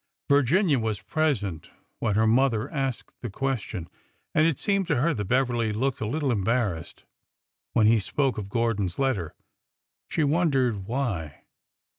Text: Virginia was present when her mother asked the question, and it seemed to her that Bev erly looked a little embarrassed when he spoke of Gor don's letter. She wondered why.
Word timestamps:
Virginia 0.31 0.79
was 0.79 0.99
present 0.99 1.69
when 1.99 2.15
her 2.15 2.25
mother 2.25 2.67
asked 2.71 3.11
the 3.21 3.29
question, 3.29 3.87
and 4.33 4.47
it 4.47 4.57
seemed 4.57 4.87
to 4.87 4.95
her 4.95 5.13
that 5.13 5.25
Bev 5.25 5.49
erly 5.49 5.75
looked 5.75 6.01
a 6.01 6.07
little 6.07 6.31
embarrassed 6.31 7.03
when 7.73 7.85
he 7.85 7.99
spoke 7.99 8.39
of 8.39 8.49
Gor 8.49 8.73
don's 8.73 8.97
letter. 8.97 9.35
She 10.07 10.23
wondered 10.23 10.87
why. 10.87 11.43